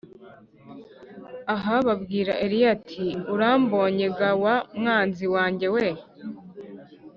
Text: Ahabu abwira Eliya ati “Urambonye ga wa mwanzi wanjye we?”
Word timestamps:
Ahabu 1.55 1.89
abwira 1.95 2.33
Eliya 2.45 2.69
ati 2.75 3.05
“Urambonye 3.33 4.05
ga 4.17 4.31
wa 4.43 4.55
mwanzi 4.79 5.25
wanjye 5.33 5.67
we?” 5.75 5.87